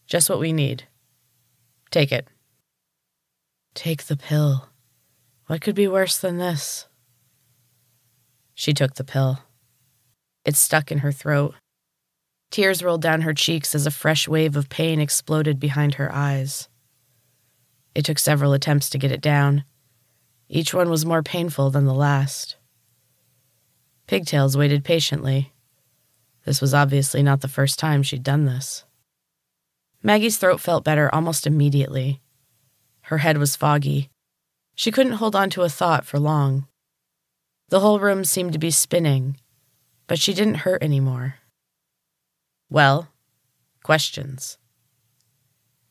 Just 0.07 0.29
what 0.29 0.39
we 0.39 0.51
need. 0.51 0.85
Take 1.91 2.11
it. 2.11 2.27
Take 3.75 4.05
the 4.05 4.17
pill. 4.17 4.69
What 5.45 5.61
could 5.61 5.75
be 5.75 5.87
worse 5.87 6.17
than 6.17 6.37
this? 6.37 6.87
She 8.59 8.73
took 8.73 8.95
the 8.95 9.05
pill. 9.05 9.39
It 10.43 10.57
stuck 10.57 10.91
in 10.91 10.97
her 10.97 11.13
throat. 11.13 11.55
Tears 12.51 12.83
rolled 12.83 13.01
down 13.01 13.21
her 13.21 13.33
cheeks 13.33 13.73
as 13.73 13.87
a 13.87 13.89
fresh 13.89 14.27
wave 14.27 14.57
of 14.57 14.67
pain 14.67 14.99
exploded 14.99 15.61
behind 15.61 15.93
her 15.93 16.13
eyes. 16.13 16.67
It 17.95 18.03
took 18.03 18.19
several 18.19 18.51
attempts 18.51 18.89
to 18.89 18.97
get 18.97 19.13
it 19.13 19.21
down. 19.21 19.63
Each 20.49 20.73
one 20.73 20.89
was 20.89 21.05
more 21.05 21.23
painful 21.23 21.69
than 21.69 21.85
the 21.85 21.93
last. 21.93 22.57
Pigtails 24.07 24.57
waited 24.57 24.83
patiently. 24.83 25.53
This 26.43 26.59
was 26.59 26.73
obviously 26.73 27.23
not 27.23 27.39
the 27.39 27.47
first 27.47 27.79
time 27.79 28.03
she'd 28.03 28.23
done 28.23 28.43
this. 28.43 28.83
Maggie's 30.03 30.37
throat 30.37 30.59
felt 30.59 30.83
better 30.83 31.09
almost 31.15 31.47
immediately. 31.47 32.19
Her 33.03 33.19
head 33.19 33.37
was 33.37 33.55
foggy. 33.55 34.09
She 34.75 34.91
couldn't 34.91 35.13
hold 35.13 35.33
on 35.33 35.49
to 35.51 35.61
a 35.61 35.69
thought 35.69 36.05
for 36.05 36.19
long. 36.19 36.67
The 37.69 37.79
whole 37.79 37.99
room 37.99 38.25
seemed 38.25 38.53
to 38.53 38.59
be 38.59 38.71
spinning, 38.71 39.37
but 40.07 40.19
she 40.19 40.33
didn't 40.33 40.65
hurt 40.65 40.81
anymore. 40.81 41.35
Well, 42.69 43.09
questions. 43.83 44.57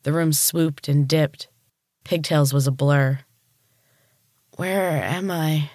The 0.03 0.13
room 0.13 0.33
swooped 0.33 0.89
and 0.89 1.07
dipped. 1.07 1.49
Pigtails 2.05 2.53
was 2.53 2.67
a 2.67 2.73
blur. 2.73 3.21
Where 4.57 5.03
am 5.03 5.31
I? 5.31 5.71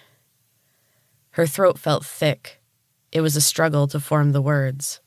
Her 1.31 1.47
throat 1.47 1.79
felt 1.79 2.05
thick. 2.05 2.61
It 3.11 3.21
was 3.21 3.35
a 3.35 3.41
struggle 3.41 3.87
to 3.87 3.99
form 3.99 4.31
the 4.31 4.41
words. 4.41 4.99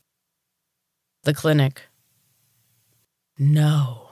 The 1.25 1.35
clinic. 1.35 1.83
No. 3.39 4.11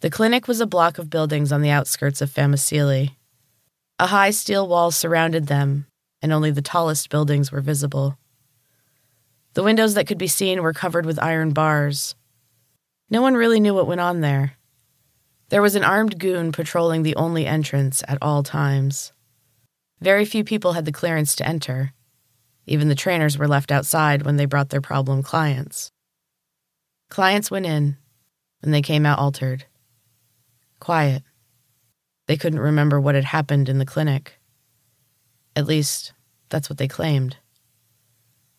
The 0.00 0.10
clinic 0.10 0.46
was 0.46 0.60
a 0.60 0.66
block 0.66 0.98
of 0.98 1.08
buildings 1.08 1.52
on 1.52 1.62
the 1.62 1.70
outskirts 1.70 2.20
of 2.20 2.30
Famicili. 2.30 3.16
A 3.98 4.08
high 4.08 4.30
steel 4.30 4.68
wall 4.68 4.90
surrounded 4.90 5.46
them, 5.46 5.86
and 6.20 6.30
only 6.30 6.50
the 6.50 6.60
tallest 6.60 7.08
buildings 7.08 7.50
were 7.50 7.62
visible. 7.62 8.18
The 9.54 9.62
windows 9.62 9.94
that 9.94 10.06
could 10.06 10.18
be 10.18 10.26
seen 10.26 10.62
were 10.62 10.74
covered 10.74 11.06
with 11.06 11.22
iron 11.22 11.52
bars. 11.52 12.14
No 13.08 13.22
one 13.22 13.34
really 13.34 13.58
knew 13.58 13.72
what 13.72 13.86
went 13.86 14.02
on 14.02 14.20
there. 14.20 14.58
There 15.48 15.62
was 15.62 15.76
an 15.76 15.84
armed 15.84 16.18
goon 16.18 16.52
patrolling 16.52 17.04
the 17.04 17.16
only 17.16 17.46
entrance 17.46 18.02
at 18.06 18.18
all 18.20 18.42
times. 18.42 19.12
Very 20.00 20.26
few 20.26 20.44
people 20.44 20.74
had 20.74 20.84
the 20.84 20.92
clearance 20.92 21.34
to 21.36 21.48
enter. 21.48 21.94
Even 22.66 22.88
the 22.88 22.94
trainers 22.94 23.38
were 23.38 23.48
left 23.48 23.72
outside 23.72 24.22
when 24.22 24.36
they 24.36 24.44
brought 24.44 24.68
their 24.68 24.82
problem 24.82 25.22
clients. 25.22 25.90
Clients 27.08 27.50
went 27.50 27.64
in, 27.64 27.96
and 28.60 28.74
they 28.74 28.82
came 28.82 29.06
out 29.06 29.18
altered. 29.18 29.64
Quiet. 30.80 31.22
They 32.26 32.36
couldn't 32.36 32.60
remember 32.60 33.00
what 33.00 33.14
had 33.14 33.24
happened 33.24 33.68
in 33.68 33.78
the 33.78 33.86
clinic. 33.86 34.38
At 35.54 35.66
least, 35.66 36.12
that's 36.48 36.68
what 36.68 36.78
they 36.78 36.88
claimed. 36.88 37.36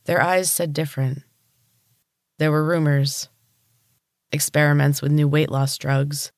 Their 0.05 0.21
eyes 0.21 0.49
said 0.49 0.73
different. 0.73 1.23
There 2.39 2.51
were 2.51 2.63
rumors, 2.63 3.29
experiments 4.31 5.01
with 5.01 5.11
new 5.11 5.27
weight 5.27 5.51
loss 5.51 5.77
drugs. 5.77 6.31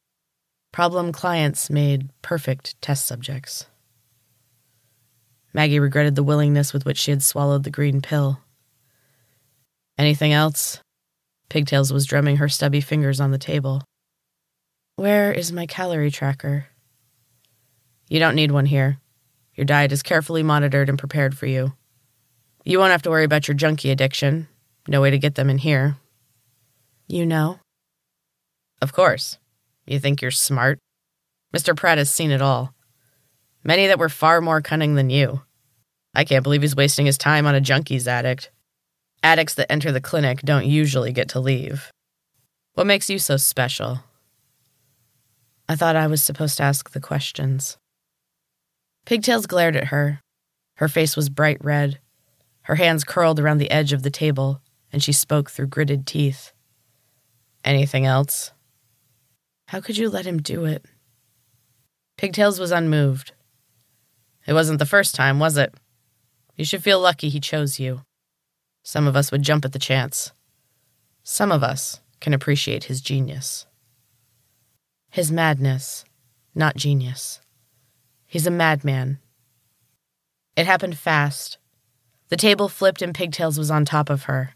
Problem 0.71 1.11
clients 1.11 1.69
made 1.69 2.09
perfect 2.21 2.79
test 2.81 3.05
subjects. 3.05 3.67
Maggie 5.53 5.79
regretted 5.79 6.15
the 6.15 6.23
willingness 6.23 6.73
with 6.73 6.85
which 6.85 6.97
she 6.97 7.11
had 7.11 7.23
swallowed 7.23 7.63
the 7.63 7.71
green 7.71 8.01
pill. 8.01 8.39
Anything 9.97 10.31
else? 10.31 10.79
Pigtails 11.49 11.91
was 11.91 12.05
drumming 12.05 12.37
her 12.37 12.47
stubby 12.47 12.81
fingers 12.81 13.19
on 13.19 13.31
the 13.31 13.39
table. 13.39 13.83
Where 14.95 15.31
is 15.31 15.51
my 15.51 15.65
calorie 15.65 16.11
tracker? 16.11 16.67
You 18.09 18.19
don't 18.19 18.35
need 18.35 18.51
one 18.51 18.65
here. 18.65 18.99
Your 19.53 19.65
diet 19.65 19.91
is 19.91 20.03
carefully 20.03 20.41
monitored 20.41 20.89
and 20.89 20.97
prepared 20.97 21.37
for 21.37 21.45
you. 21.45 21.73
You 22.65 22.79
won't 22.79 22.91
have 22.91 23.03
to 23.03 23.09
worry 23.09 23.23
about 23.23 23.47
your 23.47 23.55
junkie 23.55 23.91
addiction. 23.91 24.47
No 24.87 25.01
way 25.01 25.11
to 25.11 25.19
get 25.19 25.35
them 25.35 25.49
in 25.49 25.59
here. 25.59 25.97
You 27.07 27.25
know? 27.25 27.59
Of 28.81 28.93
course. 28.93 29.37
You 29.85 29.99
think 29.99 30.21
you're 30.21 30.31
smart? 30.31 30.79
Mr. 31.55 31.75
Pratt 31.75 31.97
has 31.97 32.11
seen 32.11 32.31
it 32.31 32.41
all. 32.41 32.73
Many 33.63 33.87
that 33.87 33.99
were 33.99 34.09
far 34.09 34.41
more 34.41 34.61
cunning 34.61 34.95
than 34.95 35.09
you. 35.09 35.41
I 36.15 36.23
can't 36.23 36.43
believe 36.43 36.61
he's 36.61 36.75
wasting 36.75 37.05
his 37.05 37.17
time 37.17 37.45
on 37.45 37.55
a 37.55 37.61
junkies 37.61 38.07
addict. 38.07 38.51
Addicts 39.21 39.53
that 39.55 39.71
enter 39.71 39.91
the 39.91 40.01
clinic 40.01 40.41
don't 40.41 40.65
usually 40.65 41.11
get 41.11 41.29
to 41.29 41.39
leave. 41.39 41.91
What 42.73 42.87
makes 42.87 43.09
you 43.09 43.19
so 43.19 43.37
special? 43.37 43.99
I 45.67 45.75
thought 45.75 45.95
I 45.95 46.07
was 46.07 46.23
supposed 46.23 46.57
to 46.57 46.63
ask 46.63 46.91
the 46.91 46.99
questions. 46.99 47.77
Pigtails 49.09 49.47
glared 49.47 49.75
at 49.75 49.85
her. 49.85 50.21
Her 50.75 50.87
face 50.87 51.15
was 51.15 51.29
bright 51.29 51.57
red. 51.65 51.97
Her 52.61 52.75
hands 52.75 53.03
curled 53.03 53.39
around 53.39 53.57
the 53.57 53.71
edge 53.71 53.91
of 53.91 54.03
the 54.03 54.11
table, 54.11 54.61
and 54.93 55.01
she 55.01 55.13
spoke 55.13 55.49
through 55.49 55.65
gritted 55.65 56.05
teeth. 56.05 56.53
Anything 57.63 58.05
else? 58.05 58.51
How 59.69 59.81
could 59.81 59.97
you 59.97 60.11
let 60.11 60.27
him 60.27 60.43
do 60.43 60.65
it? 60.65 60.85
Pigtails 62.17 62.59
was 62.59 62.69
unmoved. 62.69 63.31
It 64.45 64.53
wasn't 64.53 64.77
the 64.77 64.85
first 64.85 65.15
time, 65.15 65.39
was 65.39 65.57
it? 65.57 65.73
You 66.55 66.63
should 66.63 66.83
feel 66.83 66.99
lucky 66.99 67.29
he 67.29 67.39
chose 67.39 67.79
you. 67.79 68.01
Some 68.83 69.07
of 69.07 69.15
us 69.15 69.31
would 69.31 69.41
jump 69.41 69.65
at 69.65 69.71
the 69.71 69.79
chance. 69.79 70.33
Some 71.23 71.51
of 71.51 71.63
us 71.63 71.99
can 72.19 72.35
appreciate 72.35 72.83
his 72.83 73.01
genius. 73.01 73.65
His 75.09 75.31
madness, 75.31 76.05
not 76.53 76.75
genius. 76.75 77.41
He's 78.29 78.45
a 78.45 78.51
madman. 78.51 79.17
It 80.55 80.67
happened 80.67 80.99
fast. 80.99 81.57
The 82.27 82.37
table 82.37 82.69
flipped 82.69 83.01
and 83.01 83.15
Pigtails 83.15 83.57
was 83.57 83.71
on 83.71 83.85
top 83.85 84.07
of 84.07 84.25
her. 84.25 84.51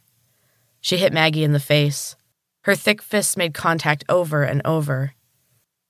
She 0.80 0.98
hit 0.98 1.12
Maggie 1.12 1.44
in 1.44 1.54
the 1.54 1.60
face. 1.60 2.16
Her 2.66 2.76
thick 2.76 3.02
fists 3.02 3.36
made 3.36 3.56
contact 3.56 4.04
over 4.08 4.44
and 4.44 4.62
over. 4.64 5.16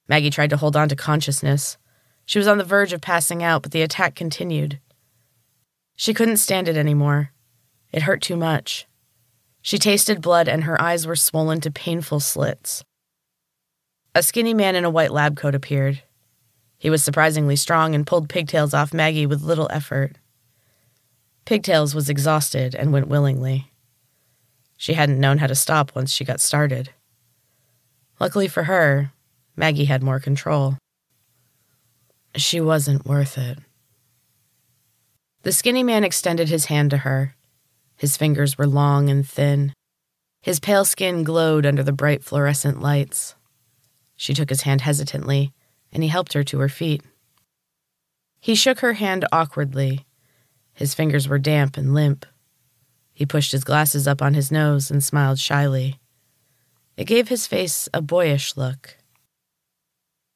Maggie 0.08 0.30
tried 0.30 0.52
to 0.52 0.58
hold 0.58 0.78
on 0.78 0.88
to 0.88 0.96
consciousness. 0.96 1.78
She 2.26 2.40
was 2.40 2.48
on 2.48 2.58
the 2.58 2.64
verge 2.64 2.94
of 2.94 3.02
passing 3.02 3.44
out, 3.44 3.64
but 3.64 3.74
the 3.74 3.82
attack 3.82 4.16
continued. 4.16 4.80
She 5.98 6.14
couldn't 6.14 6.38
stand 6.38 6.70
it 6.70 6.78
anymore. 6.78 7.32
It 7.92 8.04
hurt 8.04 8.22
too 8.22 8.38
much. 8.38 8.88
She 9.62 9.78
tasted 9.78 10.22
blood 10.22 10.48
and 10.48 10.64
her 10.64 10.82
eyes 10.82 11.06
were 11.06 11.18
swollen 11.18 11.60
to 11.60 11.70
painful 11.70 12.22
slits. 12.22 12.86
A 14.16 14.24
skinny 14.24 14.54
man 14.54 14.78
in 14.78 14.86
a 14.86 14.90
white 14.90 15.12
lab 15.12 15.36
coat 15.36 15.54
appeared. 15.54 16.02
He 16.84 16.90
was 16.90 17.02
surprisingly 17.02 17.56
strong 17.56 17.96
and 17.96 18.06
pulled 18.06 18.28
Pigtails 18.28 18.74
off 18.74 18.94
Maggie 18.94 19.26
with 19.26 19.42
little 19.42 19.70
effort. 19.72 20.18
Pigtails 21.46 21.96
was 21.96 22.10
exhausted 22.10 22.76
and 22.76 22.92
went 22.92 23.08
willingly. 23.08 23.72
She 24.76 24.96
hadn't 24.96 25.22
known 25.22 25.38
how 25.38 25.48
to 25.48 25.56
stop 25.56 25.96
once 25.96 26.12
she 26.12 26.26
got 26.26 26.42
started. 26.42 26.90
Luckily 28.20 28.50
for 28.50 28.64
her, 28.64 29.14
Maggie 29.56 29.86
had 29.86 30.04
more 30.04 30.20
control. 30.20 30.78
She 32.36 32.60
wasn't 32.60 33.06
worth 33.06 33.38
it. 33.38 33.60
The 35.44 35.54
skinny 35.54 35.84
man 35.84 36.04
extended 36.04 36.50
his 36.50 36.66
hand 36.66 36.90
to 36.90 36.98
her. 36.98 37.34
His 37.96 38.18
fingers 38.18 38.58
were 38.58 38.68
long 38.68 39.10
and 39.10 39.26
thin. 39.26 39.72
His 40.42 40.60
pale 40.60 40.84
skin 40.84 41.24
glowed 41.24 41.66
under 41.66 41.82
the 41.82 41.94
bright 41.94 42.26
fluorescent 42.26 42.82
lights. 42.82 43.36
She 44.18 44.34
took 44.34 44.50
his 44.50 44.64
hand 44.64 44.82
hesitantly, 44.82 45.54
and 45.94 46.04
he 46.04 46.10
helped 46.10 46.34
her 46.34 46.44
to 46.44 46.60
her 46.60 46.68
feet. 46.68 47.02
He 48.42 48.56
shook 48.56 48.80
her 48.80 48.94
hand 48.94 49.26
awkwardly. 49.32 50.06
His 50.74 50.94
fingers 50.94 51.30
were 51.30 51.40
damp 51.40 51.78
and 51.78 51.94
limp. 51.94 52.26
He 53.14 53.26
pushed 53.26 53.54
his 53.54 53.64
glasses 53.64 54.08
up 54.08 54.22
on 54.22 54.34
his 54.34 54.52
nose 54.52 54.92
and 54.92 55.02
smiled 55.02 55.40
shyly. 55.40 56.02
It 56.98 57.06
gave 57.06 57.30
his 57.30 57.48
face 57.48 57.88
a 57.94 58.02
boyish 58.02 58.58
look. 58.58 58.98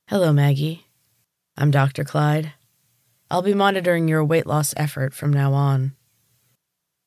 Hello, 0.08 0.32
Maggie. 0.32 0.86
I'm 1.58 1.72
Dr. 1.72 2.04
Clyde. 2.04 2.54
I'll 3.30 3.42
be 3.42 3.54
monitoring 3.54 4.08
your 4.08 4.24
weight 4.24 4.48
loss 4.48 4.74
effort 4.78 5.14
from 5.14 5.34
now 5.34 5.54
on. 5.54 5.94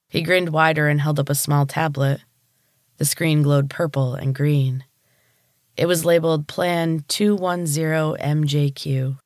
He 0.09 0.23
grinned 0.23 0.51
wider 0.51 0.89
and 0.89 1.01
held 1.01 1.19
up 1.19 1.31
a 1.31 1.35
small 1.35 1.67
tablet. 1.67 2.21
The 2.99 3.05
screen 3.05 3.43
glowed 3.43 3.71
purple 3.71 4.15
and 4.15 4.35
green. 4.35 4.85
It 5.77 5.87
was 5.87 6.05
labeled 6.05 6.47
Plan 6.47 7.01
210MJQ. 7.01 9.19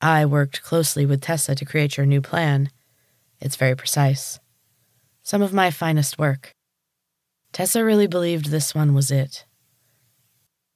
I 0.00 0.26
worked 0.26 0.62
closely 0.62 1.06
with 1.06 1.20
Tessa 1.20 1.54
to 1.54 1.64
create 1.64 1.96
your 1.96 2.06
new 2.06 2.20
plan. 2.20 2.70
It's 3.40 3.56
very 3.56 3.74
precise. 3.74 4.38
Some 5.22 5.42
of 5.42 5.52
my 5.52 5.70
finest 5.70 6.18
work. 6.18 6.52
Tessa 7.52 7.84
really 7.84 8.06
believed 8.06 8.46
this 8.46 8.74
one 8.74 8.94
was 8.94 9.10
it. 9.10 9.44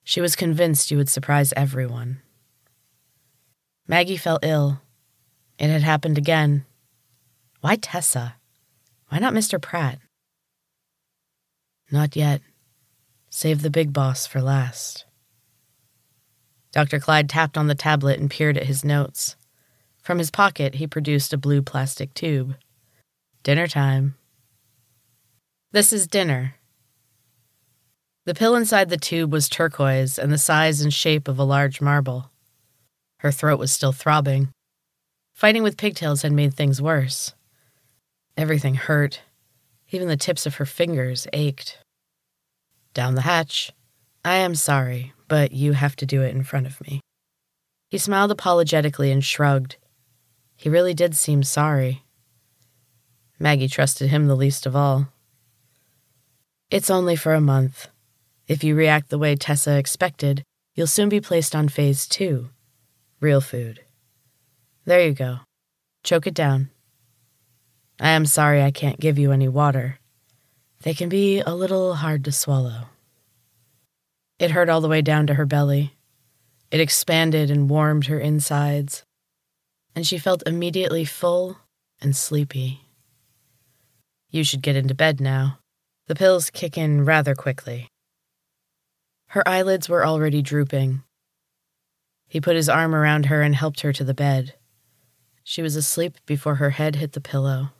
She 0.04 0.20
was 0.20 0.36
convinced 0.36 0.90
you 0.90 0.96
would 0.96 1.10
surprise 1.10 1.52
everyone. 1.56 2.22
Maggie 3.86 4.16
fell 4.16 4.38
ill. 4.42 4.80
It 5.58 5.68
had 5.68 5.82
happened 5.82 6.16
again. 6.16 6.64
Why 7.60 7.76
Tessa? 7.76 8.36
Why 9.08 9.18
not 9.18 9.34
Mr. 9.34 9.60
Pratt? 9.60 9.98
Not 11.90 12.16
yet. 12.16 12.40
Save 13.38 13.62
the 13.62 13.70
big 13.70 13.92
boss 13.92 14.26
for 14.26 14.42
last. 14.42 15.04
Dr. 16.72 16.98
Clyde 16.98 17.28
tapped 17.28 17.56
on 17.56 17.68
the 17.68 17.76
tablet 17.76 18.18
and 18.18 18.28
peered 18.28 18.58
at 18.58 18.66
his 18.66 18.84
notes. 18.84 19.36
From 20.02 20.18
his 20.18 20.32
pocket, 20.32 20.74
he 20.74 20.88
produced 20.88 21.32
a 21.32 21.38
blue 21.38 21.62
plastic 21.62 22.12
tube. 22.14 22.56
Dinner 23.44 23.68
time. 23.68 24.16
This 25.70 25.92
is 25.92 26.08
dinner, 26.08 26.56
the 28.24 28.34
pill 28.34 28.56
inside 28.56 28.88
the 28.88 28.96
tube 28.96 29.30
was 29.30 29.48
turquoise 29.48 30.18
and 30.18 30.32
the 30.32 30.36
size 30.36 30.80
and 30.80 30.92
shape 30.92 31.28
of 31.28 31.38
a 31.38 31.44
large 31.44 31.80
marble. 31.80 32.32
Her 33.20 33.30
throat 33.30 33.60
was 33.60 33.70
still 33.70 33.92
throbbing. 33.92 34.48
Fighting 35.32 35.62
with 35.62 35.76
pigtails 35.76 36.22
had 36.22 36.32
made 36.32 36.54
things 36.54 36.82
worse. 36.82 37.34
Everything 38.36 38.74
hurt. 38.74 39.20
Even 39.92 40.08
the 40.08 40.16
tips 40.16 40.44
of 40.44 40.56
her 40.56 40.66
fingers 40.66 41.28
ached. 41.32 41.78
Down 42.98 43.14
the 43.14 43.20
hatch. 43.20 43.70
I 44.24 44.38
am 44.38 44.56
sorry, 44.56 45.12
but 45.28 45.52
you 45.52 45.74
have 45.74 45.94
to 45.94 46.04
do 46.04 46.22
it 46.22 46.34
in 46.34 46.42
front 46.42 46.66
of 46.66 46.80
me. 46.80 47.00
He 47.88 47.96
smiled 47.96 48.32
apologetically 48.32 49.12
and 49.12 49.24
shrugged. 49.24 49.76
He 50.56 50.68
really 50.68 50.94
did 50.94 51.14
seem 51.14 51.44
sorry. 51.44 52.02
Maggie 53.38 53.68
trusted 53.68 54.10
him 54.10 54.26
the 54.26 54.34
least 54.34 54.66
of 54.66 54.74
all. 54.74 55.12
It's 56.72 56.90
only 56.90 57.14
for 57.14 57.34
a 57.34 57.40
month. 57.40 57.86
If 58.48 58.64
you 58.64 58.74
react 58.74 59.10
the 59.10 59.18
way 59.18 59.36
Tessa 59.36 59.78
expected, 59.78 60.42
you'll 60.74 60.88
soon 60.88 61.08
be 61.08 61.20
placed 61.20 61.54
on 61.54 61.68
phase 61.68 62.04
two 62.08 62.50
real 63.20 63.40
food. 63.40 63.78
There 64.86 65.06
you 65.06 65.12
go. 65.12 65.38
Choke 66.02 66.26
it 66.26 66.34
down. 66.34 66.70
I 68.00 68.08
am 68.08 68.26
sorry 68.26 68.60
I 68.60 68.72
can't 68.72 68.98
give 68.98 69.20
you 69.20 69.30
any 69.30 69.46
water. 69.46 70.00
They 70.82 70.94
can 70.94 71.08
be 71.08 71.40
a 71.40 71.54
little 71.54 71.94
hard 71.94 72.24
to 72.24 72.32
swallow. 72.32 72.86
It 74.38 74.52
hurt 74.52 74.68
all 74.68 74.80
the 74.80 74.88
way 74.88 75.02
down 75.02 75.26
to 75.26 75.34
her 75.34 75.46
belly. 75.46 75.96
It 76.70 76.80
expanded 76.80 77.50
and 77.50 77.68
warmed 77.68 78.06
her 78.06 78.20
insides, 78.20 79.04
and 79.94 80.06
she 80.06 80.18
felt 80.18 80.46
immediately 80.46 81.04
full 81.04 81.58
and 82.00 82.14
sleepy. 82.14 82.82
You 84.30 84.44
should 84.44 84.62
get 84.62 84.76
into 84.76 84.94
bed 84.94 85.20
now. 85.20 85.58
The 86.06 86.14
pills 86.14 86.50
kick 86.50 86.78
in 86.78 87.04
rather 87.04 87.34
quickly. 87.34 87.88
Her 89.28 89.46
eyelids 89.48 89.88
were 89.88 90.06
already 90.06 90.42
drooping. 90.42 91.02
He 92.28 92.40
put 92.40 92.56
his 92.56 92.68
arm 92.68 92.94
around 92.94 93.26
her 93.26 93.42
and 93.42 93.54
helped 93.54 93.80
her 93.80 93.92
to 93.92 94.04
the 94.04 94.14
bed. 94.14 94.54
She 95.42 95.62
was 95.62 95.76
asleep 95.76 96.18
before 96.26 96.56
her 96.56 96.70
head 96.70 96.96
hit 96.96 97.12
the 97.12 97.20
pillow. 97.20 97.70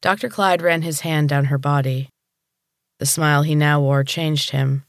Dr. 0.00 0.28
Clyde 0.28 0.62
ran 0.62 0.82
his 0.82 1.00
hand 1.00 1.28
down 1.28 1.46
her 1.46 1.58
body. 1.58 2.08
The 2.98 3.06
smile 3.06 3.42
he 3.42 3.54
now 3.54 3.80
wore 3.80 4.02
changed 4.02 4.50
him. 4.50 4.84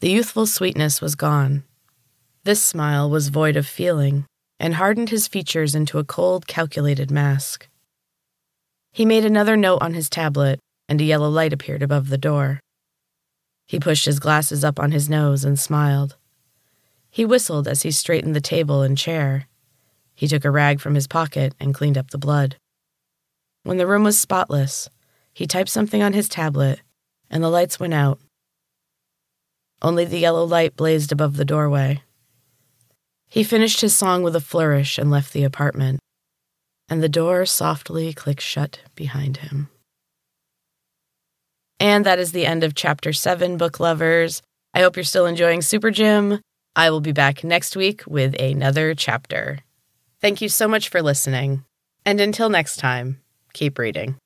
The 0.00 0.10
youthful 0.10 0.46
sweetness 0.46 1.00
was 1.00 1.14
gone. 1.14 1.64
This 2.44 2.64
smile 2.64 3.08
was 3.10 3.28
void 3.28 3.56
of 3.56 3.66
feeling 3.66 4.24
and 4.58 4.74
hardened 4.74 5.10
his 5.10 5.28
features 5.28 5.74
into 5.74 5.98
a 5.98 6.04
cold, 6.04 6.46
calculated 6.46 7.10
mask. 7.10 7.68
He 8.92 9.04
made 9.04 9.24
another 9.24 9.56
note 9.56 9.82
on 9.82 9.94
his 9.94 10.08
tablet, 10.08 10.60
and 10.88 11.00
a 11.00 11.04
yellow 11.04 11.28
light 11.28 11.52
appeared 11.52 11.82
above 11.82 12.08
the 12.08 12.18
door. 12.18 12.60
He 13.66 13.80
pushed 13.80 14.06
his 14.06 14.20
glasses 14.20 14.64
up 14.64 14.78
on 14.78 14.92
his 14.92 15.10
nose 15.10 15.44
and 15.44 15.58
smiled. 15.58 16.16
He 17.10 17.24
whistled 17.24 17.66
as 17.66 17.82
he 17.82 17.90
straightened 17.90 18.34
the 18.34 18.40
table 18.40 18.82
and 18.82 18.96
chair. 18.96 19.46
He 20.14 20.28
took 20.28 20.44
a 20.44 20.50
rag 20.50 20.80
from 20.80 20.94
his 20.94 21.06
pocket 21.06 21.54
and 21.58 21.74
cleaned 21.74 21.98
up 21.98 22.10
the 22.10 22.18
blood. 22.18 22.56
When 23.64 23.76
the 23.76 23.86
room 23.86 24.04
was 24.04 24.18
spotless, 24.18 24.88
he 25.32 25.46
typed 25.46 25.70
something 25.70 26.02
on 26.02 26.12
his 26.12 26.28
tablet, 26.28 26.82
and 27.30 27.42
the 27.42 27.48
lights 27.48 27.80
went 27.80 27.94
out. 27.94 28.18
Only 29.80 30.04
the 30.04 30.18
yellow 30.18 30.44
light 30.44 30.76
blazed 30.76 31.12
above 31.12 31.36
the 31.36 31.44
doorway. 31.44 32.02
He 33.28 33.44
finished 33.44 33.80
his 33.80 33.96
song 33.96 34.22
with 34.22 34.36
a 34.36 34.40
flourish 34.40 34.98
and 34.98 35.10
left 35.10 35.32
the 35.32 35.44
apartment, 35.44 36.00
and 36.88 37.02
the 37.02 37.08
door 37.08 37.46
softly 37.46 38.12
clicked 38.12 38.42
shut 38.42 38.80
behind 38.94 39.38
him. 39.38 39.70
And 41.80 42.04
that 42.04 42.18
is 42.18 42.32
the 42.32 42.44
end 42.44 42.62
of 42.62 42.74
chapter 42.74 43.12
seven, 43.12 43.56
book 43.56 43.80
lovers. 43.80 44.42
I 44.74 44.80
hope 44.80 44.96
you're 44.96 45.04
still 45.04 45.26
enjoying 45.26 45.62
Super 45.62 45.90
Gym. 45.90 46.40
I 46.76 46.90
will 46.90 47.00
be 47.00 47.12
back 47.12 47.42
next 47.42 47.74
week 47.74 48.02
with 48.06 48.38
another 48.38 48.94
chapter. 48.94 49.60
Thank 50.20 50.40
you 50.42 50.48
so 50.48 50.68
much 50.68 50.90
for 50.90 51.00
listening. 51.00 51.64
And 52.04 52.20
until 52.20 52.50
next 52.50 52.76
time, 52.76 53.21
keep 53.52 53.78
reading. 53.78 54.16